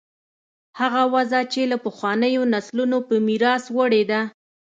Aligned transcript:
هغه 0.79 1.01
وضع 1.15 1.41
چې 1.53 1.61
له 1.71 1.77
پخوانیو 1.85 2.43
نسلونو 2.53 2.97
په 3.07 3.15
میراث 3.27 3.63
وړې 3.77 4.03
ده. 4.11 4.21